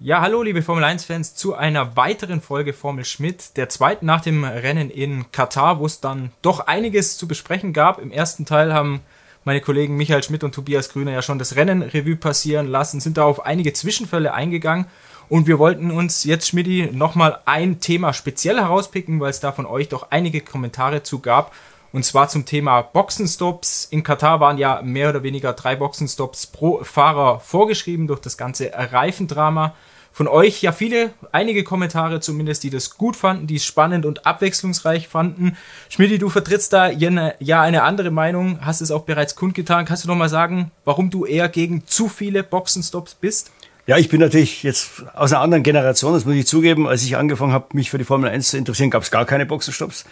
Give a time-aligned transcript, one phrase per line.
[0.00, 4.44] Ja, hallo liebe Formel 1-Fans zu einer weiteren Folge Formel Schmidt, der zweiten nach dem
[4.44, 7.98] Rennen in Katar, wo es dann doch einiges zu besprechen gab.
[7.98, 9.00] Im ersten Teil haben
[9.44, 13.16] meine Kollegen Michael Schmidt und Tobias Grüner ja schon das Rennen Revue passieren lassen, sind
[13.16, 14.86] da auf einige Zwischenfälle eingegangen
[15.28, 19.66] und wir wollten uns jetzt, Schmidti, nochmal ein Thema speziell herauspicken, weil es da von
[19.66, 21.52] euch doch einige Kommentare zu gab.
[21.90, 23.88] Und zwar zum Thema Boxenstops.
[23.90, 28.70] In Katar waren ja mehr oder weniger drei Boxenstops pro Fahrer vorgeschrieben durch das ganze
[28.72, 29.74] Reifendrama
[30.18, 34.26] von euch ja viele, einige Kommentare zumindest, die das gut fanden, die es spannend und
[34.26, 35.56] abwechslungsreich fanden.
[35.90, 39.84] Schmidti, du vertrittst da ja eine andere Meinung, hast es auch bereits kundgetan.
[39.84, 43.52] Kannst du noch mal sagen, warum du eher gegen zu viele Boxenstops bist?
[43.86, 46.88] Ja, ich bin natürlich jetzt aus einer anderen Generation, das muss ich zugeben.
[46.88, 49.46] Als ich angefangen habe, mich für die Formel 1 zu interessieren, gab es gar keine
[49.46, 50.04] Boxenstops.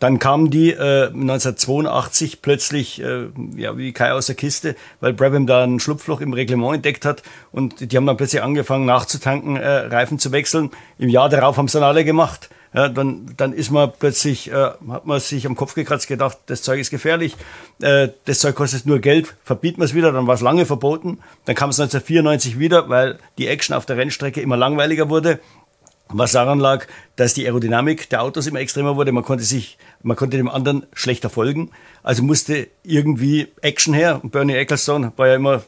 [0.00, 5.46] Dann kamen die äh, 1982 plötzlich, äh, ja, wie Kai aus der Kiste, weil Brabham
[5.46, 9.68] da ein Schlupfloch im Reglement entdeckt hat und die haben dann plötzlich angefangen nachzutanken, äh,
[9.68, 10.70] Reifen zu wechseln.
[10.98, 12.48] Im Jahr darauf haben es dann alle gemacht.
[12.72, 16.62] Ja, dann, dann ist man plötzlich, äh, hat man sich am Kopf gekratzt, gedacht, das
[16.62, 17.34] Zeug ist gefährlich,
[17.82, 21.18] äh, das Zeug kostet nur Geld, verbieten wir es wieder, dann war es lange verboten.
[21.46, 25.40] Dann kam es 1994 wieder, weil die Action auf der Rennstrecke immer langweiliger wurde
[26.12, 29.12] was daran lag, dass die Aerodynamik der Autos immer extremer wurde.
[29.12, 31.70] Man konnte sich, man konnte dem anderen schlechter folgen.
[32.02, 34.20] Also musste irgendwie Action her.
[34.22, 35.62] Bernie Ecclestone war ja immer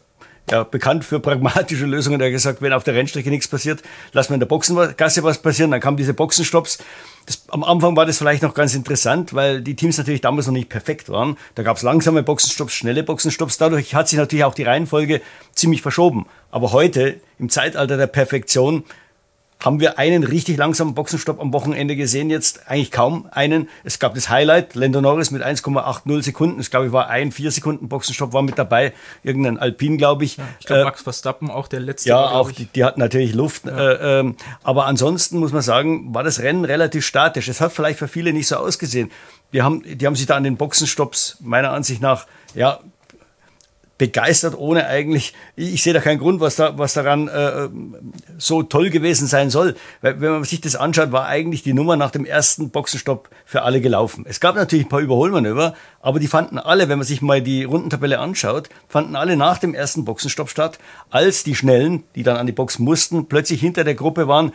[0.51, 2.21] ja, bekannt für pragmatische Lösungen.
[2.21, 3.83] Er hat gesagt, wenn auf der Rennstrecke nichts passiert,
[4.13, 5.71] lassen wir in der Boxengasse was passieren.
[5.71, 6.79] Dann kamen diese Boxenstopps.
[7.27, 10.53] Das, am Anfang war das vielleicht noch ganz interessant, weil die Teams natürlich damals noch
[10.53, 11.37] nicht perfekt waren.
[11.55, 13.59] Da gab es langsame Boxenstopps, schnelle Boxenstopps.
[13.59, 15.21] Dadurch hat sich natürlich auch die Reihenfolge
[15.55, 16.27] ziemlich verschoben.
[16.51, 18.85] Aber heute, im Zeitalter der Perfektion,
[19.63, 22.69] haben wir einen richtig langsamen Boxenstopp am Wochenende gesehen jetzt?
[22.69, 23.69] Eigentlich kaum einen.
[23.85, 26.61] Es gab das Highlight, Lando Norris mit 1,80 Sekunden.
[26.61, 28.93] Ich glaube, ich war ein 4 Sekunden Boxenstopp war mit dabei.
[29.23, 30.37] Irgendein Alpin, glaube ich.
[30.37, 32.09] Ja, ich glaube, äh, Max Verstappen auch der letzte.
[32.09, 33.67] Ja, auch die, die hat natürlich Luft.
[33.67, 33.93] Ja.
[33.93, 37.49] Äh, ähm, aber ansonsten muss man sagen, war das Rennen relativ statisch.
[37.49, 39.11] Es hat vielleicht für viele nicht so ausgesehen.
[39.53, 42.81] Die haben, die haben sich da an den Boxenstopps meiner Ansicht nach ja,
[44.03, 47.69] begeistert, ohne eigentlich, ich sehe da keinen Grund, was, da, was daran äh,
[48.37, 49.77] so toll gewesen sein soll.
[50.01, 53.63] Weil, wenn man sich das anschaut, war eigentlich die Nummer nach dem ersten Boxenstopp für
[53.63, 54.25] alle gelaufen.
[54.29, 57.63] Es gab natürlich ein paar Überholmanöver, aber die fanden alle, wenn man sich mal die
[57.63, 60.81] Rundentabelle anschaut, fanden alle nach dem ersten Boxenstopp statt,
[61.11, 64.51] als die Schnellen, die dann an die Box mussten, plötzlich hinter der Gruppe waren,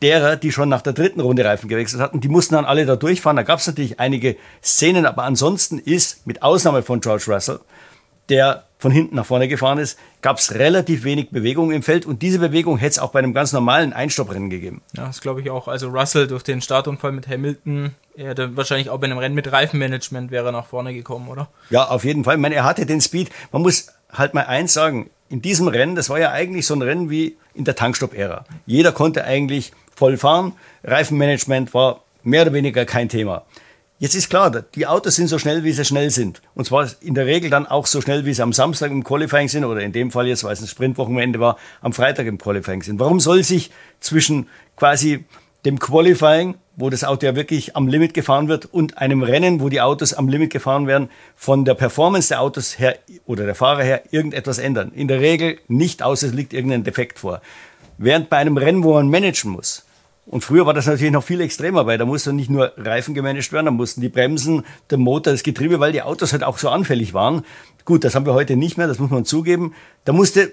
[0.00, 2.94] derer, die schon nach der dritten Runde Reifen gewechselt hatten, die mussten dann alle da
[2.94, 3.36] durchfahren.
[3.36, 7.58] Da gab es natürlich einige Szenen, aber ansonsten ist, mit Ausnahme von George Russell,
[8.28, 12.20] der von hinten nach vorne gefahren ist, gab es relativ wenig Bewegung im Feld und
[12.20, 14.82] diese Bewegung hätte es auch bei einem ganz normalen Einstopprennen gegeben.
[14.96, 15.68] Ja, das glaube ich auch.
[15.68, 19.50] Also Russell durch den Startunfall mit Hamilton, er hätte wahrscheinlich auch bei einem Rennen mit
[19.50, 21.48] Reifenmanagement wäre nach vorne gekommen, oder?
[21.70, 22.34] Ja, auf jeden Fall.
[22.34, 23.30] Ich meine, er hatte den Speed.
[23.52, 26.82] Man muss halt mal eins sagen, in diesem Rennen, das war ja eigentlich so ein
[26.82, 28.44] Rennen wie in der Tankstopp-Ära.
[28.66, 30.54] Jeder konnte eigentlich voll fahren.
[30.82, 33.44] Reifenmanagement war mehr oder weniger kein Thema.
[34.02, 36.42] Jetzt ist klar, die Autos sind so schnell, wie sie schnell sind.
[36.56, 39.46] Und zwar in der Regel dann auch so schnell, wie sie am Samstag im Qualifying
[39.46, 42.82] sind oder in dem Fall jetzt, weil es ein Sprintwochenende war, am Freitag im Qualifying
[42.82, 42.98] sind.
[42.98, 43.70] Warum soll sich
[44.00, 45.24] zwischen quasi
[45.64, 49.68] dem Qualifying, wo das Auto ja wirklich am Limit gefahren wird, und einem Rennen, wo
[49.68, 53.84] die Autos am Limit gefahren werden, von der Performance der Autos her oder der Fahrer
[53.84, 54.90] her irgendetwas ändern?
[54.96, 57.40] In der Regel nicht, außer es liegt irgendein Defekt vor.
[57.98, 59.84] Während bei einem Rennen, wo man managen muss,
[60.26, 63.52] und früher war das natürlich noch viel extremer, weil da mussten nicht nur Reifen gemanagt
[63.52, 66.68] werden, da mussten die Bremsen, der Motor, das Getriebe, weil die Autos halt auch so
[66.68, 67.44] anfällig waren.
[67.84, 69.74] Gut, das haben wir heute nicht mehr, das muss man zugeben.
[70.04, 70.52] Da musste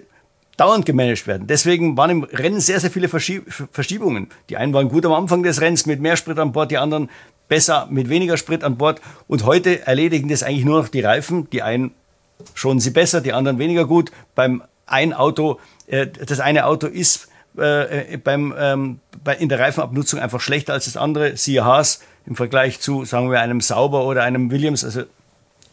[0.57, 1.47] dauernd gemanagt werden.
[1.47, 4.27] Deswegen waren im Rennen sehr, sehr viele Verschiebungen.
[4.49, 7.09] Die einen waren gut am Anfang des Rennens mit mehr Sprit an Bord, die anderen
[7.47, 8.99] besser mit weniger Sprit an Bord.
[9.27, 11.49] Und heute erledigen das eigentlich nur noch die Reifen.
[11.51, 11.91] Die einen
[12.55, 14.11] schon sie besser, die anderen weniger gut.
[14.35, 20.19] Beim ein Auto, äh, das eine Auto ist äh, beim, ähm, bei, in der Reifenabnutzung
[20.19, 21.37] einfach schlechter als das andere.
[21.37, 25.03] Siehe Haas im Vergleich zu, sagen wir, einem Sauber oder einem Williams, also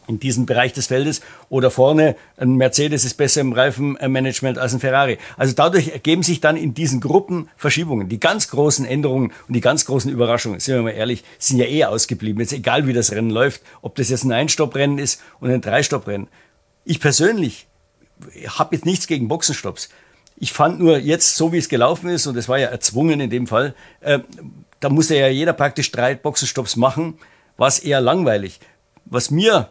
[0.08, 1.20] in diesem Bereich des Feldes.
[1.48, 5.18] Oder vorne, ein Mercedes ist besser im Reifenmanagement als ein Ferrari.
[5.36, 8.08] Also dadurch ergeben sich dann in diesen Gruppen Verschiebungen.
[8.08, 11.66] Die ganz großen Änderungen und die ganz großen Überraschungen, sind wir mal ehrlich, sind ja
[11.66, 12.40] eh ausgeblieben.
[12.40, 16.28] Jetzt egal, wie das Rennen läuft, ob das jetzt ein Einstopprennen ist und ein Dreistopprennen.
[16.84, 17.66] Ich persönlich
[18.48, 19.88] habe jetzt nichts gegen Boxenstopps.
[20.38, 23.30] Ich fand nur jetzt, so wie es gelaufen ist, und es war ja erzwungen in
[23.30, 24.18] dem Fall, äh,
[24.80, 27.18] da musste ja jeder praktisch drei Boxenstopps machen,
[27.56, 28.60] war es eher langweilig.
[29.06, 29.70] Was mir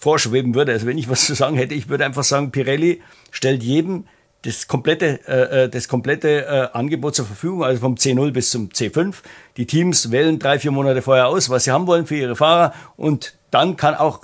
[0.00, 3.62] vorschweben würde, also wenn ich was zu sagen hätte, ich würde einfach sagen, Pirelli stellt
[3.62, 4.04] jedem
[4.42, 8.68] das komplette, äh, äh das komplette äh, Angebot zur Verfügung, also vom C0 bis zum
[8.68, 9.16] C5.
[9.56, 12.72] Die Teams wählen drei, vier Monate vorher aus, was sie haben wollen für ihre Fahrer
[12.96, 14.20] und dann kann auch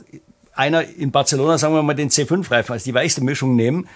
[0.55, 3.89] einer in Barcelona, sagen wir mal, den C5-Reifen als die weichste Mischung nehmen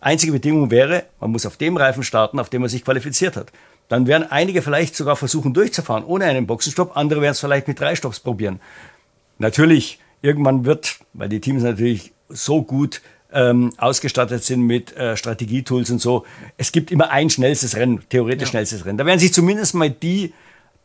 [0.00, 3.52] Einzige Bedingung wäre, man muss auf dem Reifen starten, auf dem man sich qualifiziert hat.
[3.88, 7.80] Dann werden einige vielleicht sogar versuchen durchzufahren ohne einen Boxenstopp, andere werden es vielleicht mit
[7.80, 8.60] drei Stopps probieren.
[9.38, 13.02] Natürlich, irgendwann wird, weil die Teams natürlich so gut
[13.32, 16.24] ähm, ausgestattet sind mit äh, Strategietools und so,
[16.56, 18.50] es gibt immer ein schnellstes Rennen, theoretisch ja.
[18.50, 18.98] schnellstes Rennen.
[18.98, 20.32] Da werden sich zumindest mal die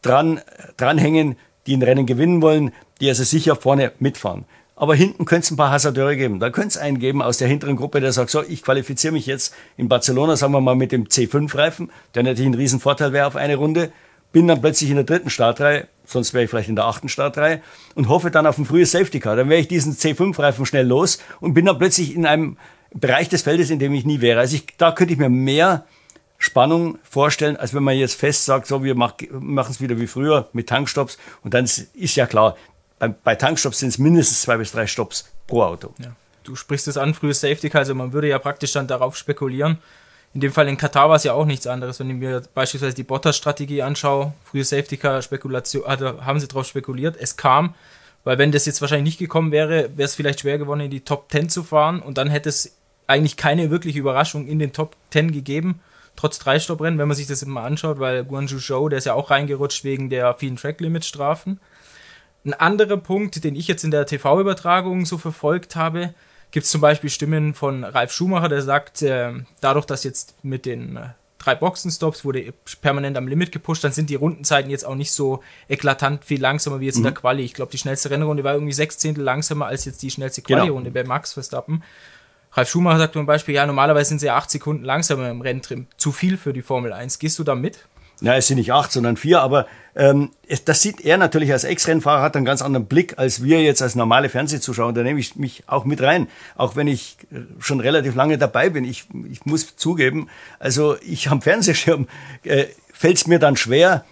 [0.02, 0.42] dran,
[0.78, 1.38] dranhängen,
[1.68, 2.72] die ein Rennen gewinnen wollen,
[3.02, 4.46] die also sicher vorne mitfahren.
[4.76, 6.40] Aber hinten könnte es ein paar Hasardeure geben.
[6.40, 9.26] Da könnte es einen geben aus der hinteren Gruppe, der sagt, so, ich qualifiziere mich
[9.26, 13.38] jetzt in Barcelona, sagen wir mal, mit dem C5-Reifen, der natürlich ein Riesenvorteil wäre auf
[13.38, 13.92] eine Runde,
[14.34, 17.62] bin dann plötzlich in der dritten Startreihe, sonst wäre ich vielleicht in der achten Startreihe
[17.96, 19.38] und hoffe dann auf ein frühes Safety Car.
[19.38, 22.58] Dann wäre ich diesen C5-Reifen schnell los und bin dann plötzlich in einem
[22.94, 24.42] Bereich des Feldes, in dem ich nie wäre.
[24.42, 25.86] Also ich, da könnte ich mir mehr
[26.38, 30.50] Spannung vorstellen, als wenn man jetzt fest sagt, so, wir machen es wieder wie früher
[30.52, 32.58] mit Tankstops und dann ist ja klar,
[33.00, 35.94] bei, bei Tankstops sind es mindestens zwei bis drei Stops pro Auto.
[36.00, 36.16] Ja.
[36.44, 39.80] Du sprichst es an, frühes Safety Car, also man würde ja praktisch dann darauf spekulieren.
[40.34, 42.00] In dem Fall in Katar war es ja auch nichts anderes.
[42.00, 46.68] Wenn ich mir beispielsweise die Bottas-Strategie anschaue, frühe Safety Car Spekulation, also haben sie darauf
[46.68, 47.16] spekuliert.
[47.18, 47.74] Es kam,
[48.26, 51.02] weil wenn das jetzt wahrscheinlich nicht gekommen wäre, wäre es vielleicht schwer geworden, in die
[51.02, 52.76] Top 10 zu fahren und dann hätte es
[53.08, 55.80] eigentlich keine wirkliche Überraschung in den Top 10 gegeben,
[56.16, 59.32] trotz Dreistopp-Rennen, wenn man sich das immer anschaut, weil Guangzhou Zhou, der ist ja auch
[59.32, 61.60] reingerutscht wegen der vielen Track-Limit-Strafen.
[62.46, 66.14] Ein anderer Punkt, den ich jetzt in der TV-Übertragung so verfolgt habe,
[66.52, 70.66] gibt es zum Beispiel Stimmen von Ralf Schumacher, der sagt, äh, dadurch, dass jetzt mit
[70.66, 71.08] den äh,
[71.40, 75.42] drei Boxenstops wurde permanent am Limit gepusht, dann sind die Rundenzeiten jetzt auch nicht so
[75.68, 77.02] eklatant viel langsamer wie jetzt mhm.
[77.02, 77.18] in der mhm.
[77.18, 77.44] Quali.
[77.44, 80.60] Ich glaube, die schnellste Rennrunde war irgendwie sechs Zehntel langsamer als jetzt die schnellste genau.
[80.60, 81.04] Quali-Runde genau.
[81.04, 81.84] bei Max Verstappen.
[82.54, 85.88] Ralf Schumacher sagt zum Beispiel, ja, normalerweise sind sie acht Sekunden langsamer im Renntrim.
[85.98, 87.20] Zu viel für die Formel 1.
[87.20, 87.86] Gehst du da mit?
[88.22, 90.32] Ja, es sind nicht acht, sondern vier, aber ähm,
[90.66, 93.96] das sieht er natürlich als Ex-Rennfahrer, hat einen ganz anderen Blick als wir jetzt als
[93.96, 94.94] normale Fernsehzuschauer.
[94.94, 98.70] Da nehme ich mich auch mit rein, auch wenn ich äh, schon relativ lange dabei
[98.70, 98.86] bin.
[98.86, 100.30] Ich, ich muss zugeben,
[100.60, 102.08] also ich am Fernsehschirm
[102.44, 104.06] äh, fällt es mir dann schwer,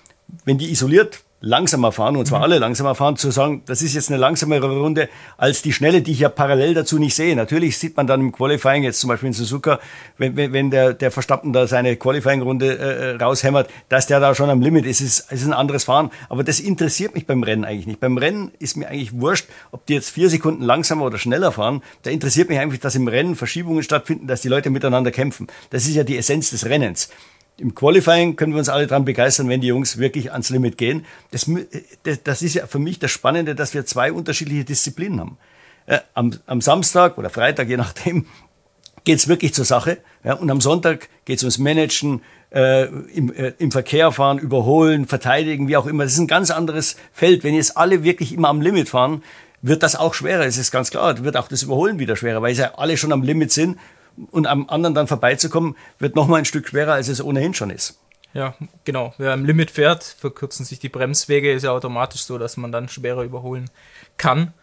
[0.46, 2.44] wenn die isoliert langsamer fahren, und zwar mhm.
[2.46, 6.14] alle langsamer fahren, zu sagen, das ist jetzt eine langsamere Runde als die schnelle, die
[6.14, 7.36] ich ja parallel dazu nicht sehe.
[7.36, 9.80] Natürlich sieht man dann im Qualifying, jetzt zum Beispiel in Suzuka,
[10.18, 14.50] wenn, wenn, der, der Verstappen da seine Qualifying-Runde äh, äh, raushämmert, dass der da schon
[14.50, 15.02] am Limit ist.
[15.02, 16.12] Es ist, es ist ein anderes Fahren.
[16.30, 18.00] Aber das interessiert mich beim Rennen eigentlich nicht.
[18.00, 21.84] Beim Rennen ist mir eigentlich wurscht, ob die jetzt vier Sekunden langsamer oder schneller fahren.
[22.04, 25.48] Da interessiert mich eigentlich, dass im Rennen Verschiebungen stattfinden, dass die Leute miteinander kämpfen.
[25.72, 27.10] Das ist ja die Essenz des Rennens.
[27.58, 31.06] Im Qualifying können wir uns alle dran begeistern, wenn die Jungs wirklich ans Limit gehen.
[31.32, 31.50] Das,
[32.24, 35.38] das ist ja für mich das Spannende, dass wir zwei unterschiedliche Disziplinen haben.
[35.86, 38.26] Äh, am, am, Samstag oder Freitag, je nachdem,
[39.04, 40.00] geht's wirklich zur Sache.
[40.24, 42.22] Ja, und am Sonntag geht's ums Managen,
[42.52, 46.06] äh, im, äh, im Verkehr fahren, überholen, verteidigen, wie auch immer.
[46.06, 47.44] Das ist ein ganz anderes Feld.
[47.44, 49.24] Wenn jetzt alle wirklich immer am Limit fahren,
[49.62, 50.46] wird das auch schwerer.
[50.46, 53.12] Es ist ganz klar, wird auch das Überholen wieder schwerer, weil sie ja alle schon
[53.12, 53.78] am Limit sind
[54.32, 57.70] und am anderen dann vorbeizukommen, wird noch mal ein Stück schwerer, als es ohnehin schon
[57.70, 58.00] ist.
[58.34, 59.14] Ja, genau.
[59.18, 62.90] Wer am Limit fährt, verkürzen sich die Bremswege, ist ja automatisch so, dass man dann
[62.90, 63.70] schwerer überholen
[64.18, 64.54] kann.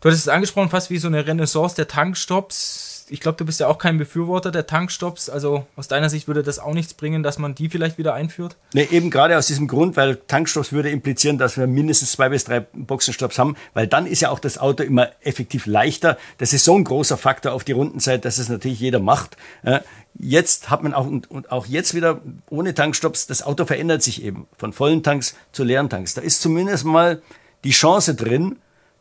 [0.00, 3.60] Du hattest es angesprochen, fast wie so eine Renaissance der Tankstops ich glaube, du bist
[3.60, 5.28] ja auch kein Befürworter der Tankstops.
[5.28, 8.56] Also aus deiner Sicht würde das auch nichts bringen, dass man die vielleicht wieder einführt?
[8.74, 12.44] Nee, eben gerade aus diesem Grund, weil Tankstops würde implizieren, dass wir mindestens zwei bis
[12.44, 16.18] drei Boxenstopps haben, weil dann ist ja auch das Auto immer effektiv leichter.
[16.38, 19.36] Das ist so ein großer Faktor auf die Rundenzeit, dass es natürlich jeder macht.
[20.18, 22.20] Jetzt hat man auch, und auch jetzt wieder
[22.50, 26.14] ohne Tankstops, das Auto verändert sich eben von vollen Tanks zu leeren Tanks.
[26.14, 27.22] Da ist zumindest mal
[27.64, 28.56] die Chance drin,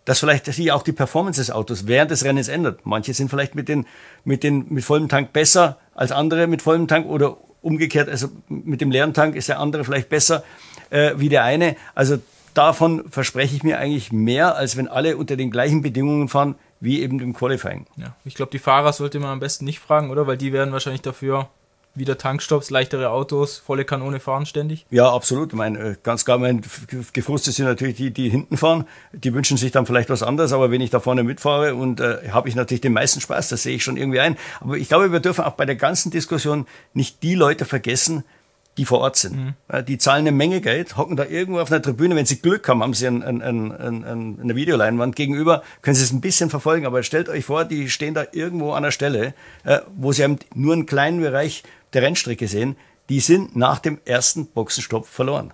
[0.07, 2.85] dass vielleicht sich auch die Performance des Autos während des Rennens ändert.
[2.85, 3.85] Manche sind vielleicht mit, den,
[4.23, 8.79] mit, den, mit vollem Tank besser als andere mit vollem Tank oder umgekehrt, also mit
[8.79, 10.45] dem leeren Tank ist der andere vielleicht besser
[10.91, 11.75] äh, wie der eine.
[11.93, 12.19] Also
[12.53, 17.01] davon verspreche ich mir eigentlich mehr, als wenn alle unter den gleichen Bedingungen fahren wie
[17.01, 17.85] eben im Qualifying.
[17.97, 20.25] Ja, ich glaube, die Fahrer sollte man am besten nicht fragen, oder?
[20.25, 21.49] Weil die werden wahrscheinlich dafür
[21.98, 24.86] wieder Tankstops, leichtere Autos, volle Kanone fahren ständig?
[24.89, 25.50] Ja, absolut.
[25.50, 26.62] Ich meine, äh, ganz klar, mein
[27.13, 28.86] Gefrustet sind natürlich die, die hinten fahren.
[29.13, 32.30] Die wünschen sich dann vielleicht was anderes, aber wenn ich da vorne mitfahre und äh,
[32.32, 34.38] habe ich natürlich den meisten Spaß, das sehe ich schon irgendwie ein.
[34.60, 38.24] Aber ich glaube, wir dürfen auch bei der ganzen Diskussion nicht die Leute vergessen,
[38.77, 39.36] die vor Ort sind.
[39.36, 39.86] Mhm.
[39.86, 42.16] Die zahlen eine Menge Geld, hocken da irgendwo auf einer Tribüne.
[42.16, 46.04] Wenn sie Glück haben, haben sie ein, ein, ein, ein, eine Videoleinwand gegenüber, können sie
[46.04, 46.86] es ein bisschen verfolgen.
[46.86, 50.38] Aber stellt euch vor, die stehen da irgendwo an der Stelle, äh, wo sie haben
[50.54, 51.63] nur einen kleinen Bereich
[51.94, 52.77] der Rennstrecke sehen,
[53.10, 55.53] die sind nach dem ersten Boxenstopp verloren.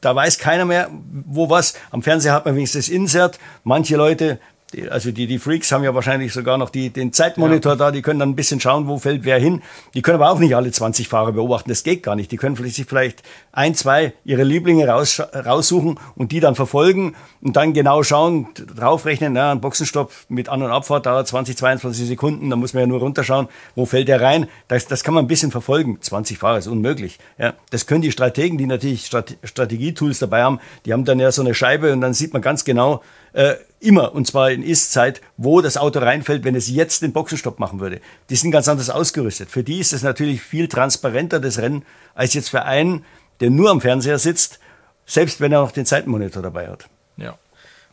[0.00, 0.90] Da weiß keiner mehr,
[1.26, 1.74] wo was.
[1.90, 3.38] Am Fernseher hat man wenigstens das Insert.
[3.62, 4.40] Manche Leute
[4.72, 7.76] Die, also die, die Freaks haben ja wahrscheinlich sogar noch die, den Zeitmonitor ja.
[7.76, 9.62] da, die können dann ein bisschen schauen, wo fällt wer hin.
[9.94, 12.32] Die können aber auch nicht alle 20 Fahrer beobachten, das geht gar nicht.
[12.32, 17.54] Die können sich vielleicht ein, zwei ihre Lieblinge raus, raussuchen und die dann verfolgen und
[17.54, 22.50] dann genau schauen, draufrechnen, na, ein Boxenstopp mit An- und Abfahrt dauert 20, 22 Sekunden,
[22.50, 23.46] da muss man ja nur runterschauen,
[23.76, 24.48] wo fällt der rein.
[24.66, 25.98] Das, das kann man ein bisschen verfolgen.
[26.00, 27.20] 20 Fahrer ist unmöglich.
[27.38, 31.30] Ja, das können die Strategen, die natürlich Strate Strategietools dabei haben, die haben dann ja
[31.30, 33.02] so eine Scheibe und dann sieht man ganz genau,
[33.36, 37.58] äh, immer, und zwar in Ist-Zeit, wo das Auto reinfällt, wenn es jetzt den Boxenstopp
[37.58, 38.00] machen würde.
[38.30, 39.50] Die sind ganz anders ausgerüstet.
[39.50, 43.04] Für die ist es natürlich viel transparenter, das Rennen, als jetzt für einen,
[43.40, 44.58] der nur am Fernseher sitzt,
[45.04, 46.88] selbst wenn er noch den Zeitenmonitor dabei hat.
[47.18, 47.38] Ja.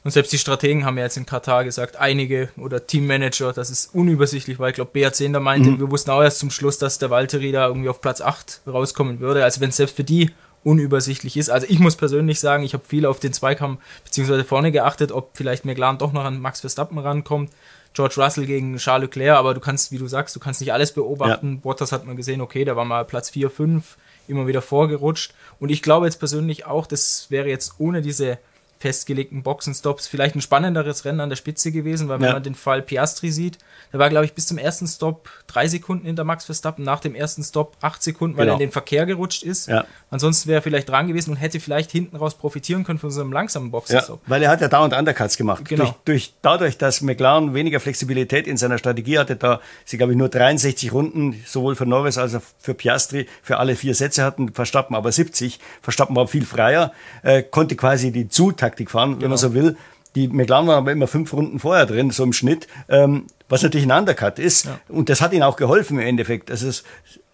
[0.06, 3.94] Und selbst die Strategen haben ja jetzt in Katar gesagt, einige oder Teammanager, das ist
[3.94, 5.80] unübersichtlich, weil ich glaube, BA10 da meinte, mhm.
[5.80, 9.20] wir wussten auch erst zum Schluss, dass der Valtteri da irgendwie auf Platz 8 rauskommen
[9.20, 9.44] würde.
[9.44, 10.32] Also wenn selbst für die
[10.64, 11.50] unübersichtlich ist.
[11.50, 15.32] Also ich muss persönlich sagen, ich habe viel auf den Zweikampf beziehungsweise vorne geachtet, ob
[15.34, 17.52] vielleicht McLaren doch noch an Max Verstappen rankommt.
[17.94, 20.94] George Russell gegen Charles Leclerc, aber du kannst, wie du sagst, du kannst nicht alles
[20.94, 21.54] beobachten.
[21.54, 21.60] Ja.
[21.62, 25.36] Bottas hat man gesehen, okay, der war mal Platz 4, 5, immer wieder vorgerutscht.
[25.60, 28.40] Und ich glaube jetzt persönlich auch, das wäre jetzt ohne diese
[28.84, 32.34] festgelegten Boxenstops vielleicht ein spannenderes Rennen an der Spitze gewesen, weil wenn ja.
[32.34, 33.58] man den Fall Piastri sieht,
[33.94, 37.16] der war, glaube ich, bis zum ersten Stop drei Sekunden hinter Max Verstappen, nach dem
[37.16, 38.58] ersten Stop acht Sekunden, weil genau.
[38.58, 39.70] er in den Verkehr gerutscht ist.
[39.70, 39.86] Ja.
[40.10, 43.22] Ansonsten wäre er vielleicht dran gewesen und hätte vielleicht hinten raus profitieren können von so
[43.22, 44.20] einem langsamen Boxenstopp.
[44.26, 45.64] Ja, weil er hat ja dauernd Undercuts gemacht.
[45.64, 45.86] Genau.
[45.86, 50.18] Durch, durch, dadurch, dass McLaren weniger Flexibilität in seiner Strategie hatte, da sie, glaube ich,
[50.18, 54.52] nur 63 Runden, sowohl für Norris als auch für Piastri, für alle vier Sätze hatten,
[54.52, 55.62] Verstappen aber 70.
[55.82, 58.28] Verstappen war viel freier, äh, konnte quasi die
[58.74, 59.22] Zutaktik fahren, genau.
[59.22, 59.50] wenn man genau.
[59.50, 59.78] so will.
[60.16, 63.88] Die McLaren waren aber immer fünf Runden vorher drin, so im Schnitt, ähm, was natürlich
[63.88, 64.66] ein Undercut ist.
[64.66, 64.80] Ja.
[64.88, 66.52] Und das hat ihnen auch geholfen im Endeffekt.
[66.52, 66.84] Also es,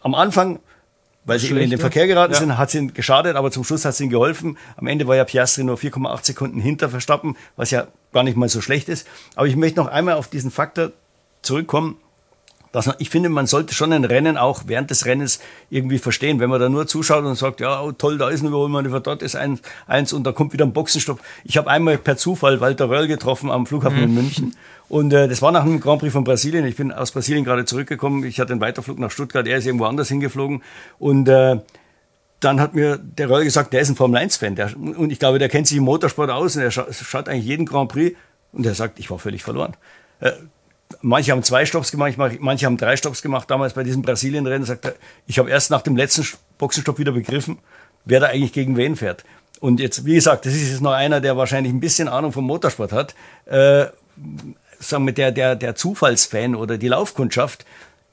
[0.01, 0.59] am Anfang,
[1.25, 2.39] weil sie Schlecht, in den Verkehr geraten ja.
[2.39, 4.57] sind, hat es ihnen geschadet, aber zum Schluss hat es ihnen geholfen.
[4.77, 8.47] Am Ende war ja Piastri nur 4,8 Sekunden hinter Verstappen, was ja gar nicht mal
[8.47, 9.05] so schlecht ist.
[9.35, 10.93] Aber ich möchte noch einmal auf diesen Faktor
[11.41, 11.97] zurückkommen,
[12.73, 16.39] man, ich finde, man sollte schon ein Rennen auch während des Rennens irgendwie verstehen.
[16.39, 19.21] Wenn man da nur zuschaut und sagt, ja, oh, toll, da ist ein Überholmanöver, dort
[19.21, 21.19] ist ein, eins und da kommt wieder ein Boxenstopp.
[21.43, 24.03] Ich habe einmal per Zufall Walter Röll getroffen am Flughafen mhm.
[24.03, 24.55] in München.
[24.87, 26.65] Und äh, das war nach einem Grand Prix von Brasilien.
[26.65, 28.23] Ich bin aus Brasilien gerade zurückgekommen.
[28.23, 29.47] Ich hatte einen Weiterflug nach Stuttgart.
[29.47, 30.63] Er ist irgendwo anders hingeflogen.
[30.97, 31.59] Und äh,
[32.39, 34.95] dann hat mir der Röll gesagt, der ist ein Formel-1-Fan.
[34.95, 37.91] Und ich glaube, der kennt sich im Motorsport aus und er schaut eigentlich jeden Grand
[37.91, 38.17] Prix.
[38.51, 39.75] Und er sagt, ich war völlig verloren.
[40.21, 40.31] Äh,
[41.01, 43.49] manche haben zwei Stops gemacht, manche haben drei Stops gemacht.
[43.49, 44.95] Damals bei diesem Brasilien-Rennen sagt er,
[45.27, 46.25] ich habe erst nach dem letzten
[46.57, 47.59] Boxenstopp wieder begriffen,
[48.05, 49.23] wer da eigentlich gegen wen fährt.
[49.59, 52.45] Und jetzt, wie gesagt, das ist jetzt noch einer, der wahrscheinlich ein bisschen Ahnung vom
[52.45, 53.13] Motorsport hat.
[53.45, 53.87] Äh,
[54.79, 57.65] sagen wir, der, der, der Zufallsfan oder die Laufkundschaft,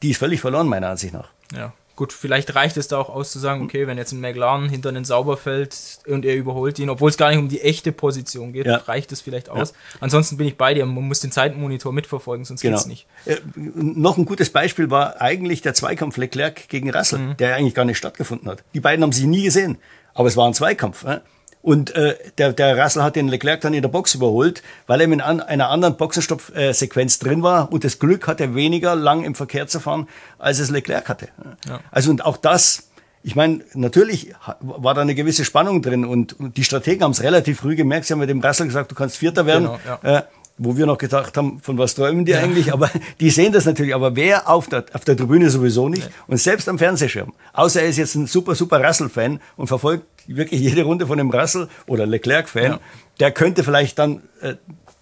[0.03, 1.31] die ist völlig verloren, meiner Ansicht nach.
[1.55, 1.73] Ja.
[1.97, 4.91] Gut, vielleicht reicht es da auch aus zu sagen, okay, wenn jetzt ein McLaren hinter
[4.91, 5.75] einen Sauber fällt
[6.07, 8.77] und er überholt ihn, obwohl es gar nicht um die echte Position geht, ja.
[8.77, 9.71] reicht es vielleicht aus.
[9.71, 9.77] Ja.
[10.01, 12.77] Ansonsten bin ich bei dir, man muss den Zeitenmonitor mitverfolgen, sonst genau.
[12.77, 13.07] geht's nicht.
[13.25, 17.37] Äh, noch ein gutes Beispiel war eigentlich der Zweikampf Leclerc gegen Russell, mhm.
[17.39, 18.63] der eigentlich gar nicht stattgefunden hat.
[18.75, 19.79] Die beiden haben sich nie gesehen,
[20.13, 21.05] aber es war ein Zweikampf.
[21.05, 21.21] Äh?
[21.63, 25.11] Und äh, der, der Russell hat den Leclerc dann in der Box überholt, weil er
[25.11, 27.73] in an, einer anderen Boxenstopp-Sequenz drin war.
[27.73, 30.09] Und das Glück hatte weniger lang im Verkehr zu fahren,
[30.39, 31.29] als es Leclerc hatte.
[31.69, 31.81] Ja.
[31.91, 32.89] Also und auch das,
[33.23, 37.23] ich meine, natürlich war da eine gewisse Spannung drin und, und die Strategen haben es
[37.23, 38.07] relativ früh gemerkt.
[38.07, 39.65] Sie haben mit dem Russell gesagt, du kannst Vierter werden.
[39.65, 40.19] Genau, ja.
[40.19, 40.23] äh,
[40.59, 42.41] wo wir noch gedacht haben, von was träumen die ja.
[42.41, 42.73] eigentlich?
[42.73, 43.95] Aber die sehen das natürlich.
[43.95, 46.05] Aber wer auf der, auf der Tribüne sowieso nicht.
[46.05, 46.11] Ja.
[46.27, 47.33] Und selbst am Fernsehschirm.
[47.53, 51.31] Außer er ist jetzt ein super, super Russell-Fan und verfolgt wirklich jede Runde von dem
[51.31, 52.73] Russell oder Leclerc-Fan.
[52.73, 52.81] Ja.
[53.21, 54.55] Der könnte vielleicht dann äh,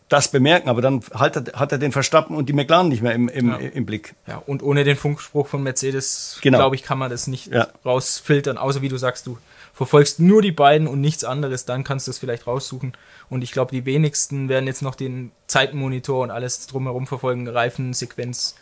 [0.09, 3.15] das bemerken, aber dann hat er, hat er den Verstappen und die McLaren nicht mehr
[3.15, 3.57] im, im, ja.
[3.57, 4.15] im Blick.
[4.27, 6.59] Ja, und ohne den Funkspruch von Mercedes, genau.
[6.59, 7.69] glaube ich, kann man das nicht ja.
[7.85, 9.39] rausfiltern, außer wie du sagst, du
[9.75, 12.97] verfolgst nur die beiden und nichts anderes, dann kannst du es vielleicht raussuchen.
[13.29, 18.55] Und ich glaube, die wenigsten werden jetzt noch den Zeitenmonitor und alles drumherum verfolgen, Reifensequenz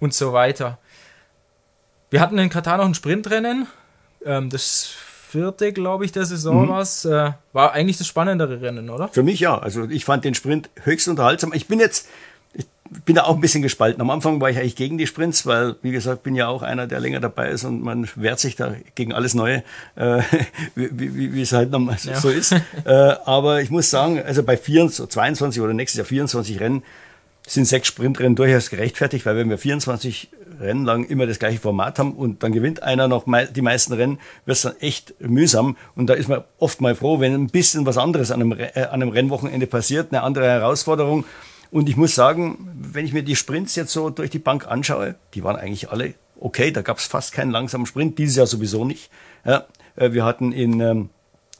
[0.00, 0.78] und so weiter.
[2.10, 3.68] Wir hatten in Katar noch ein Sprintrennen.
[4.24, 6.70] Ähm, das vierte, glaube ich, der Saison mhm.
[6.70, 7.04] was.
[7.04, 9.08] Äh, war eigentlich das spannendere Rennen, oder?
[9.08, 9.58] Für mich ja.
[9.58, 11.52] Also ich fand den Sprint höchst unterhaltsam.
[11.52, 12.08] Ich bin jetzt,
[13.04, 14.00] bin da auch ein bisschen gespalten.
[14.00, 16.86] Am Anfang war ich eigentlich gegen die Sprints, weil, wie gesagt, bin ja auch einer,
[16.86, 19.62] der länger dabei ist und man wehrt sich da gegen alles Neue,
[19.96, 20.22] äh,
[20.74, 22.20] wie, wie, wie, es halt noch ja.
[22.20, 22.52] so ist.
[22.84, 26.82] äh, aber ich muss sagen, also bei 24, 22 oder nächstes Jahr 24 Rennen
[27.46, 30.28] sind sechs Sprintrennen durchaus gerechtfertigt, weil wenn wir 24
[30.60, 34.18] Rennen lang immer das gleiche Format haben und dann gewinnt einer noch die meisten Rennen,
[34.44, 35.76] wird es dann echt mühsam.
[35.94, 38.72] Und da ist man oft mal froh, wenn ein bisschen was anderes an einem, äh,
[38.74, 41.24] an einem Rennwochenende passiert, eine andere Herausforderung.
[41.70, 45.16] Und ich muss sagen, wenn ich mir die Sprints jetzt so durch die Bank anschaue,
[45.34, 46.70] die waren eigentlich alle okay.
[46.70, 49.10] Da gab es fast keinen langsamen Sprint, dieses Jahr sowieso nicht.
[49.44, 51.10] Ja, äh, wir hatten in, ähm,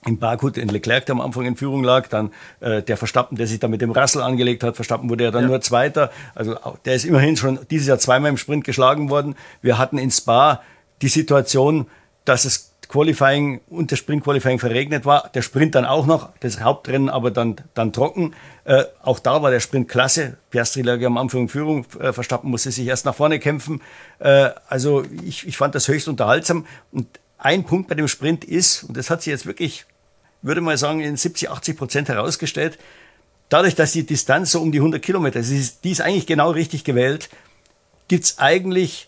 [0.06, 3.46] im Baku den Leclerc, der am Anfang in Führung lag, dann äh, der Verstappen, der
[3.46, 4.76] sich da mit dem Russell angelegt hat.
[4.76, 5.48] Verstappen wurde ja dann ja.
[5.48, 6.10] nur Zweiter.
[6.34, 9.34] Also der ist immerhin schon dieses Jahr zweimal im Sprint geschlagen worden.
[9.60, 10.62] Wir hatten in Spa
[11.02, 11.86] die Situation,
[12.24, 15.30] dass es Qualifying und das Sprint Qualifying verregnet war.
[15.34, 18.34] Der Sprint dann auch noch, das Hauptrennen aber dann, dann trocken.
[18.64, 20.38] Äh, auch da war der Sprint klasse.
[20.50, 21.84] Piastri lag am Anfang in Führung.
[22.00, 23.82] Äh, Verstappen musste sich erst nach vorne kämpfen.
[24.20, 26.66] Äh, also ich, ich fand das höchst unterhaltsam.
[26.90, 29.84] Und ein Punkt bei dem Sprint ist, und das hat sich jetzt wirklich,
[30.40, 32.78] würde mal sagen, in 70, 80 Prozent herausgestellt,
[33.50, 36.84] dadurch, dass die Distanz so um die 100 Kilometer ist, die ist eigentlich genau richtig
[36.84, 37.28] gewählt,
[38.08, 39.07] gibt's eigentlich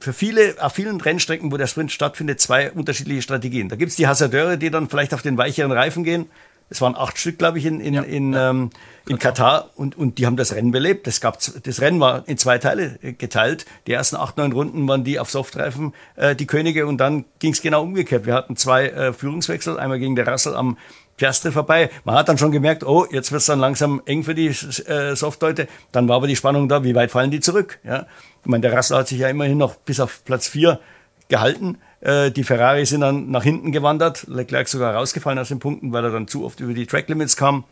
[0.00, 3.68] für viele, auf vielen Rennstrecken, wo der Sprint stattfindet, zwei unterschiedliche Strategien.
[3.68, 6.26] Da gibt's die Hasardeure, die dann vielleicht auf den weicheren Reifen gehen.
[6.70, 8.50] Es waren acht Stück, glaube ich, in, in, ja, in, ja.
[8.50, 8.70] Ähm,
[9.06, 11.06] in Katar und, und die haben das Rennen belebt.
[11.06, 13.66] Das, gab, das Rennen war in zwei Teile äh, geteilt.
[13.86, 17.60] Die ersten acht, neun Runden waren die auf Softreifen äh, die Könige und dann ging's
[17.60, 18.24] genau umgekehrt.
[18.24, 20.78] Wir hatten zwei äh, Führungswechsel, einmal gegen der Russell am
[21.16, 21.90] Piastre vorbei.
[22.04, 25.68] Man hat dann schon gemerkt, oh, jetzt wird's dann langsam eng für die äh, Softleute.
[25.92, 27.78] Dann war aber die Spannung da, wie weit fallen die zurück?
[27.84, 28.06] Ja?
[28.42, 30.80] Ich meine, der Russell hat sich ja immerhin noch bis auf Platz vier
[31.28, 31.78] gehalten.
[32.00, 36.04] Äh, die Ferrari sind dann nach hinten gewandert, Leclerc sogar rausgefallen aus den Punkten, weil
[36.04, 37.64] er dann zu oft über die Track Limits kam.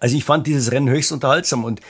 [0.00, 1.80] Also ich fand dieses Rennen höchst unterhaltsam und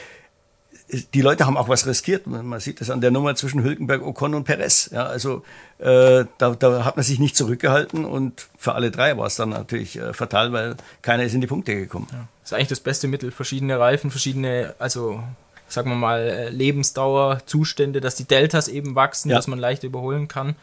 [0.88, 2.26] die Leute haben auch was riskiert.
[2.26, 4.90] Man sieht das an der Nummer zwischen Hülkenberg, Ocon und Perez.
[4.92, 5.42] Ja, also
[5.78, 9.50] äh, da, da hat man sich nicht zurückgehalten und für alle drei war es dann
[9.50, 12.06] natürlich äh, fatal, weil keiner ist in die Punkte gekommen.
[12.12, 12.28] Ja.
[12.42, 15.22] Das ist eigentlich das beste Mittel, verschiedene Reifen, verschiedene, also
[15.68, 19.36] sagen wir mal, äh, Lebensdauer, Zustände, dass die Deltas eben wachsen, ja.
[19.36, 20.54] dass man leicht überholen kann.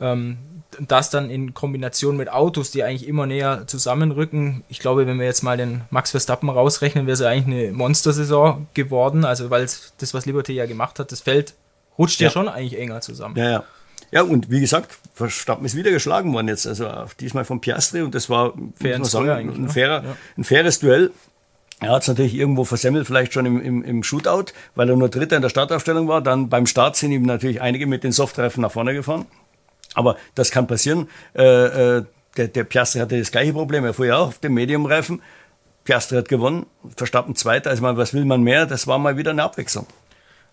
[0.00, 0.38] Ähm,
[0.80, 4.64] das dann in Kombination mit Autos, die eigentlich immer näher zusammenrücken.
[4.68, 8.66] Ich glaube, wenn wir jetzt mal den Max Verstappen rausrechnen, wäre es eigentlich eine Monstersaison
[8.74, 9.24] geworden.
[9.24, 11.54] Also, weil das, was Liberty ja gemacht hat, das Feld
[11.98, 13.36] rutscht ja, ja schon eigentlich enger zusammen.
[13.36, 13.64] Ja, ja.
[14.12, 16.88] Ja, und wie gesagt, Verstappen ist wieder geschlagen worden jetzt, also
[17.18, 19.68] diesmal von Piastri und das war Fair sagen, ein, ne?
[19.68, 20.16] fairer, ja.
[20.38, 21.10] ein faires Duell.
[21.80, 25.08] Er hat es natürlich irgendwo versemmelt, vielleicht schon im, im, im Shootout, weil er nur
[25.08, 26.22] Dritter in der Startaufstellung war.
[26.22, 29.26] Dann beim Start sind ihm natürlich einige mit den Softreifen nach vorne gefahren.
[29.96, 31.08] Aber das kann passieren.
[31.34, 32.04] Äh, äh,
[32.36, 33.84] der, der Piastri hatte das gleiche Problem.
[33.84, 35.22] Er fuhr ja auch auf dem Medium-Reifen.
[35.84, 37.70] Piastri hat gewonnen, Verstappen Zweiter.
[37.70, 38.66] Also mal, was will man mehr?
[38.66, 39.86] Das war mal wieder eine Abwechslung.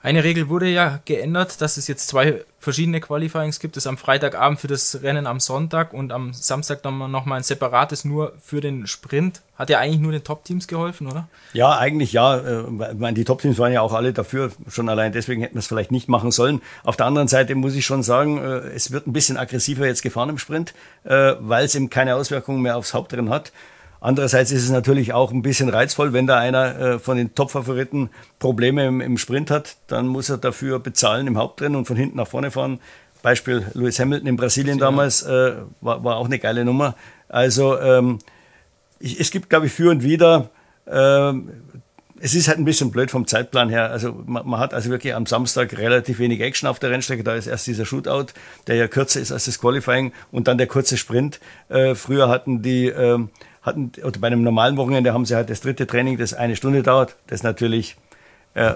[0.03, 3.77] Eine Regel wurde ja geändert, dass es jetzt zwei verschiedene Qualifyings gibt.
[3.77, 8.03] Das am Freitagabend für das Rennen am Sonntag und am Samstag dann nochmal ein separates
[8.03, 9.41] nur für den Sprint.
[9.55, 11.29] Hat ja eigentlich nur den Top-Teams geholfen, oder?
[11.53, 12.37] Ja, eigentlich ja.
[12.37, 14.51] Äh, die Top-Teams waren ja auch alle dafür.
[14.67, 16.61] Schon allein deswegen hätten wir es vielleicht nicht machen sollen.
[16.83, 20.01] Auf der anderen Seite muss ich schon sagen, äh, es wird ein bisschen aggressiver jetzt
[20.01, 20.73] gefahren im Sprint,
[21.05, 23.53] äh, weil es eben keine Auswirkungen mehr aufs Hauptrennen hat.
[24.03, 28.09] Andererseits ist es natürlich auch ein bisschen reizvoll, wenn da einer äh, von den Top-Favoriten
[28.37, 32.17] Probleme im, im, Sprint hat, dann muss er dafür bezahlen im Hauptrennen und von hinten
[32.17, 32.81] nach vorne fahren.
[33.21, 34.87] Beispiel Lewis Hamilton in Brasilien ja.
[34.87, 36.97] damals äh, war, war, auch eine geile Nummer.
[37.29, 38.19] Also ähm,
[38.99, 40.49] ich, es gibt, glaube ich, für und wieder.
[40.85, 41.51] Ähm,
[42.19, 43.89] es ist halt ein bisschen blöd vom Zeitplan her.
[43.89, 47.23] Also man, man, hat also wirklich am Samstag relativ wenig Action auf der Rennstrecke.
[47.23, 48.33] Da ist erst dieser Shootout,
[48.67, 51.39] der ja kürzer ist als das Qualifying und dann der kurze Sprint.
[51.69, 53.29] Äh, früher hatten die ähm,
[53.63, 56.83] hatten, oder bei einem normalen Wochenende haben sie halt das dritte Training, das eine Stunde
[56.83, 57.95] dauert, das natürlich
[58.53, 58.73] äh,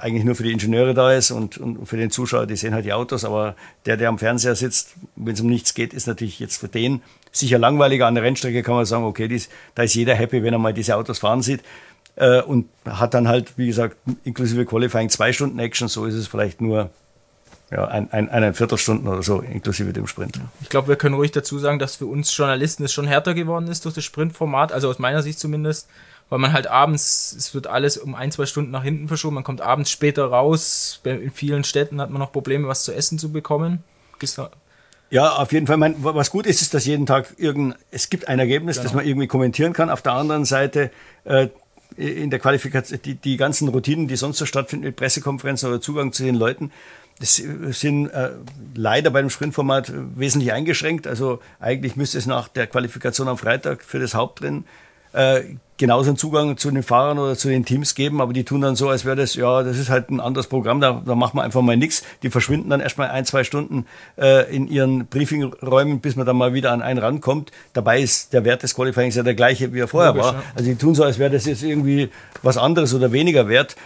[0.00, 2.84] eigentlich nur für die Ingenieure da ist und, und für den Zuschauer, die sehen halt
[2.84, 3.54] die Autos, aber
[3.86, 7.02] der, der am Fernseher sitzt, wenn es um nichts geht, ist natürlich jetzt für den
[7.30, 8.06] sicher langweiliger.
[8.06, 10.74] An der Rennstrecke kann man sagen, okay, dies, da ist jeder happy, wenn er mal
[10.74, 11.60] diese Autos fahren sieht
[12.16, 16.26] äh, und hat dann halt, wie gesagt, inklusive Qualifying zwei Stunden Action, so ist es
[16.26, 16.90] vielleicht nur
[17.70, 20.40] ja, ein, ein, eine Viertelstunde oder so, inklusive dem Sprint.
[20.62, 23.68] Ich glaube, wir können ruhig dazu sagen, dass für uns Journalisten es schon härter geworden
[23.68, 25.88] ist durch das Sprintformat, also aus meiner Sicht zumindest,
[26.30, 29.44] weil man halt abends, es wird alles um ein, zwei Stunden nach hinten verschoben, man
[29.44, 33.32] kommt abends später raus, in vielen Städten hat man noch Probleme, was zu essen zu
[33.32, 33.84] bekommen.
[35.10, 35.78] Ja, auf jeden Fall.
[35.78, 38.84] Mein, was gut ist, ist, dass jeden Tag irgendein, es gibt ein Ergebnis, genau.
[38.84, 39.88] das man irgendwie kommentieren kann.
[39.88, 40.90] Auf der anderen Seite,
[41.24, 41.48] äh,
[41.96, 46.12] in der Qualifikation, die, die ganzen Routinen, die sonst so stattfinden mit Pressekonferenzen oder Zugang
[46.12, 46.70] zu den Leuten,
[47.20, 48.30] sind äh,
[48.74, 51.06] leider bei dem Sprintformat wesentlich eingeschränkt.
[51.06, 54.64] Also eigentlich müsste es nach der Qualifikation am Freitag für das Hauptrennen
[55.12, 55.42] äh,
[55.78, 58.74] genauso einen Zugang zu den Fahrern oder zu den Teams geben, aber die tun dann
[58.74, 61.44] so, als wäre das, ja, das ist halt ein anderes Programm, da, da machen wir
[61.44, 62.02] einfach mal nichts.
[62.22, 66.52] Die verschwinden dann erstmal ein, zwei Stunden äh, in ihren Briefingräumen, bis man dann mal
[66.52, 67.52] wieder an einen rankommt.
[67.72, 70.34] Dabei ist der Wert des Qualifyings ja der gleiche, wie er vorher Logisch, war.
[70.34, 70.42] Ja.
[70.56, 72.10] Also die tun so, als wäre das jetzt irgendwie
[72.42, 73.76] was anderes oder weniger wert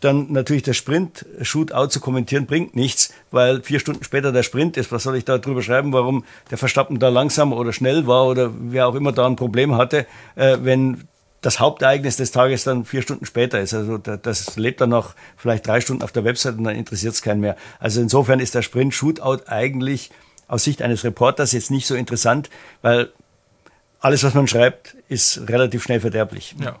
[0.00, 4.90] dann natürlich der Sprint-Shootout zu kommentieren bringt nichts, weil vier Stunden später der Sprint ist.
[4.92, 8.50] Was soll ich da drüber schreiben, warum der Verstappen da langsam oder schnell war oder
[8.58, 11.06] wer auch immer da ein Problem hatte, äh, wenn
[11.42, 13.72] das Hauptereignis des Tages dann vier Stunden später ist.
[13.72, 17.22] Also das lebt dann noch vielleicht drei Stunden auf der Website und dann interessiert es
[17.22, 17.56] keinen mehr.
[17.78, 20.10] Also insofern ist der Sprint-Shootout eigentlich
[20.48, 22.50] aus Sicht eines Reporters jetzt nicht so interessant,
[22.82, 23.10] weil
[24.00, 26.56] alles, was man schreibt, ist relativ schnell verderblich.
[26.58, 26.76] Ja.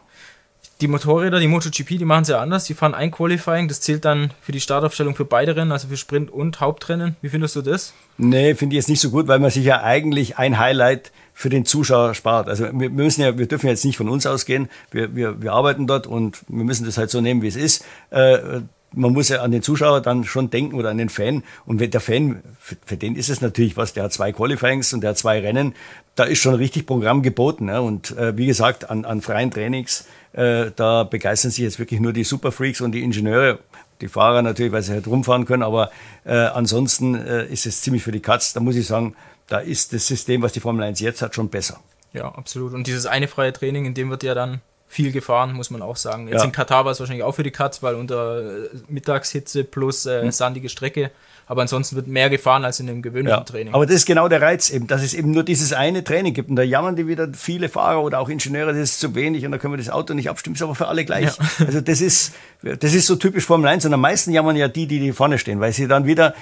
[0.80, 2.64] Die Motorräder, die MotoGP, die machen es ja anders.
[2.64, 5.96] Die fahren ein Qualifying, das zählt dann für die Startaufstellung für beide Rennen, also für
[5.96, 7.16] Sprint und Hauptrennen.
[7.20, 7.92] Wie findest du das?
[8.16, 11.50] Nee, finde ich jetzt nicht so gut, weil man sich ja eigentlich ein Highlight für
[11.50, 12.48] den Zuschauer spart.
[12.48, 14.68] Also wir müssen ja, wir dürfen jetzt nicht von uns ausgehen.
[14.90, 17.84] Wir, wir, wir arbeiten dort und wir müssen das halt so nehmen, wie es ist.
[18.10, 18.60] Äh,
[18.92, 21.44] man muss ja an den Zuschauer dann schon denken oder an den Fan.
[21.66, 24.92] Und wenn der Fan, für, für den ist es natürlich was, der hat zwei Qualifyings
[24.92, 25.74] und der hat zwei Rennen.
[26.20, 27.64] Da ist schon richtig Programm geboten.
[27.64, 27.80] Ne?
[27.80, 30.04] Und äh, wie gesagt, an, an freien Trainings,
[30.34, 33.58] äh, da begeistern sich jetzt wirklich nur die Superfreaks und die Ingenieure.
[34.02, 35.90] Die Fahrer natürlich, weil sie halt rumfahren können, aber
[36.26, 38.52] äh, ansonsten äh, ist es ziemlich für die Katz.
[38.52, 41.48] Da muss ich sagen, da ist das System, was die Formel 1 jetzt hat, schon
[41.48, 41.80] besser.
[42.12, 42.74] Ja, absolut.
[42.74, 45.94] Und dieses eine freie Training, in dem wird ja dann viel gefahren, muss man auch
[45.94, 46.26] sagen.
[46.26, 46.44] Jetzt ja.
[46.44, 50.22] in Katar war es wahrscheinlich auch für die Katz, weil unter äh, Mittagshitze plus äh,
[50.22, 50.32] hm.
[50.32, 51.12] sandige Strecke.
[51.46, 53.44] Aber ansonsten wird mehr gefahren als in dem gewöhnlichen ja.
[53.44, 53.72] Training.
[53.72, 56.50] Aber das ist genau der Reiz eben, dass es eben nur dieses eine Training gibt.
[56.50, 59.52] Und da jammern die wieder viele Fahrer oder auch Ingenieure, das ist zu wenig und
[59.52, 60.56] da können wir das Auto nicht abstimmen.
[60.56, 61.36] Ist aber für alle gleich.
[61.36, 61.44] Ja.
[61.66, 63.86] Also das ist, das ist so typisch Formel 1.
[63.86, 66.34] Und am meisten jammern ja die, die, die vorne stehen, weil sie dann wieder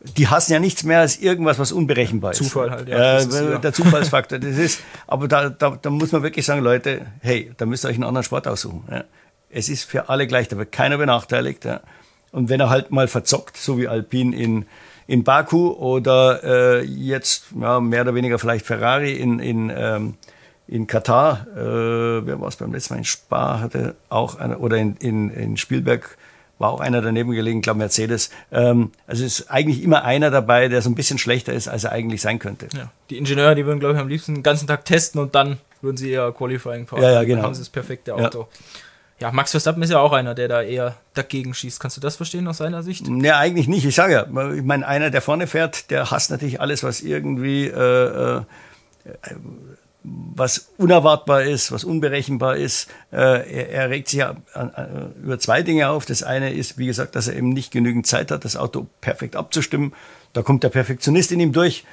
[0.00, 2.38] die hassen ja nichts mehr als irgendwas, was unberechenbar ist.
[2.38, 3.18] Zufall halt, ja.
[3.18, 3.58] Äh, ist, ja.
[3.58, 7.66] Der Zufallsfaktor, das ist, aber da, da, da muss man wirklich sagen, Leute, hey, da
[7.66, 8.84] müsst ihr euch einen anderen Sport aussuchen.
[8.90, 9.04] Ja.
[9.50, 11.64] Es ist für alle gleich, da wird keiner benachteiligt.
[11.64, 11.80] Ja.
[12.32, 14.66] Und wenn er halt mal verzockt, so wie Alpine in,
[15.06, 20.14] in Baku oder äh, jetzt ja, mehr oder weniger vielleicht Ferrari in, in, ähm,
[20.66, 24.76] in Katar, äh, wer war es beim letzten Mal in Spa, hatte auch eine, oder
[24.76, 26.16] in, in, in Spielberg,
[26.60, 28.30] war auch einer daneben gelegen, glaube Mercedes.
[28.52, 31.92] Ähm, also ist eigentlich immer einer dabei, der so ein bisschen schlechter ist, als er
[31.92, 32.68] eigentlich sein könnte.
[32.76, 32.92] Ja.
[33.08, 35.96] Die Ingenieure, die würden, glaube ich, am liebsten den ganzen Tag testen und dann würden
[35.96, 37.02] sie eher Qualifying fahren.
[37.02, 37.36] Ja, ja, genau.
[37.36, 38.46] Dann haben sie das perfekte Auto.
[39.18, 39.28] Ja.
[39.28, 39.32] ja.
[39.32, 41.80] Max Verstappen ist ja auch einer, der da eher dagegen schießt.
[41.80, 43.08] Kannst du das verstehen aus seiner Sicht?
[43.08, 43.86] Ja, eigentlich nicht.
[43.86, 47.68] Ich sage ja, ich meine, einer, der vorne fährt, der hasst natürlich alles, was irgendwie
[47.68, 48.42] äh, äh,
[50.40, 52.88] was unerwartbar ist, was unberechenbar ist.
[53.12, 54.34] Äh, er, er, regt sich ja
[55.22, 56.06] über zwei Dinge auf.
[56.06, 59.36] Das eine ist, wie gesagt, dass er eben nicht genügend Zeit hat, das Auto perfekt
[59.36, 59.92] abzustimmen.
[60.32, 61.84] Da kommt der Perfektionist in ihm durch.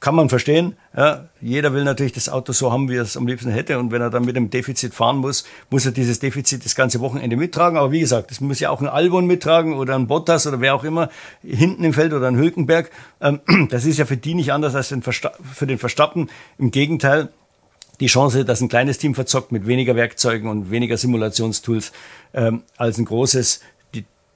[0.00, 0.76] Kann man verstehen.
[0.94, 3.78] Ja, jeder will natürlich das Auto so haben, wie er es am liebsten hätte.
[3.78, 7.00] Und wenn er dann mit dem Defizit fahren muss, muss er dieses Defizit das ganze
[7.00, 7.78] Wochenende mittragen.
[7.78, 10.74] Aber wie gesagt, das muss ja auch ein Albon mittragen oder ein Bottas oder wer
[10.74, 11.08] auch immer
[11.42, 12.90] hinten im Feld oder ein Hülkenberg.
[13.22, 16.28] Ähm, das ist ja für die nicht anders als für den Verstappen.
[16.58, 17.30] Im Gegenteil,
[18.00, 21.92] die Chance, dass ein kleines Team verzockt mit weniger Werkzeugen und weniger Simulationstools
[22.32, 23.60] ähm, als ein großes,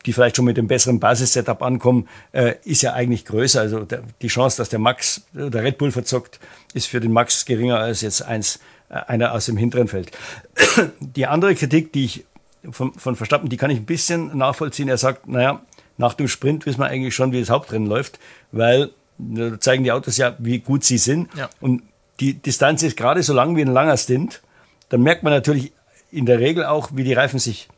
[0.07, 3.61] die vielleicht schon mit dem besseren Basis-Setup ankommen, äh, ist ja eigentlich größer.
[3.61, 6.39] Also der, die Chance, dass der Max, der Red Bull verzockt,
[6.73, 10.11] ist für den Max geringer als jetzt eins, äh, einer aus dem hinteren Feld.
[11.01, 12.25] Die andere Kritik, die ich
[12.71, 14.89] von, von Verstappen, die kann ich ein bisschen nachvollziehen.
[14.89, 15.63] Er sagt, naja,
[15.97, 18.19] nach dem Sprint wissen wir eigentlich schon, wie das Hauptrennen läuft,
[18.53, 21.29] weil da zeigen die Autos ja, wie gut sie sind.
[21.37, 21.51] Ja.
[21.61, 21.83] Und
[22.21, 24.43] die Distanz ist gerade so lang wie ein langer Stint,
[24.89, 25.73] dann merkt man natürlich
[26.11, 27.69] in der Regel auch, wie die Reifen sich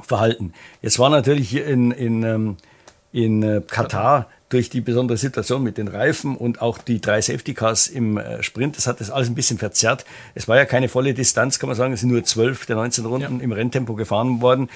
[0.00, 0.52] verhalten.
[0.82, 2.56] Jetzt war natürlich hier in, in, ähm,
[3.12, 7.54] in äh, Katar durch die besondere Situation mit den Reifen und auch die drei Safety
[7.54, 10.04] Cars im äh, Sprint, das hat das alles ein bisschen verzerrt.
[10.34, 11.92] Es war ja keine volle Distanz, kann man sagen.
[11.92, 13.44] Es sind nur zwölf der 19 Runden ja.
[13.44, 14.68] im Renntempo gefahren worden.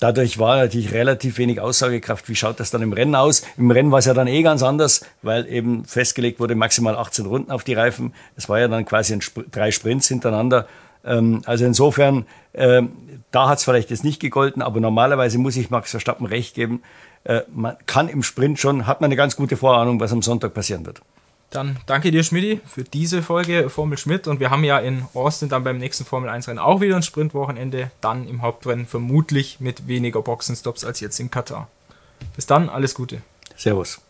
[0.00, 2.28] Dadurch war natürlich relativ wenig Aussagekraft.
[2.30, 3.42] Wie schaut das dann im Rennen aus?
[3.58, 7.26] Im Rennen war es ja dann eh ganz anders, weil eben festgelegt wurde maximal 18
[7.26, 8.14] Runden auf die Reifen.
[8.34, 10.66] Es war ja dann quasi ein Sp drei Sprints hintereinander.
[11.04, 12.92] Ähm, also insofern, ähm,
[13.30, 16.82] da hat es vielleicht jetzt nicht gegolten, aber normalerweise muss ich Max Verstappen recht geben.
[17.24, 20.54] Äh, man kann im Sprint schon, hat man eine ganz gute Vorahnung, was am Sonntag
[20.54, 21.02] passieren wird.
[21.50, 24.28] Dann danke dir, Schmidti, für diese Folge Formel Schmidt.
[24.28, 27.90] Und wir haben ja in Austin dann beim nächsten Formel 1-Rennen auch wieder ein Sprintwochenende.
[28.00, 31.68] Dann im Hauptrennen vermutlich mit weniger Boxenstops als jetzt in Katar.
[32.36, 33.22] Bis dann, alles Gute.
[33.56, 34.00] Servus.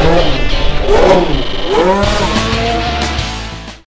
[0.00, 0.24] Oh,
[0.88, 1.24] oh,
[1.74, 2.22] oh.
[2.22, 2.27] oh.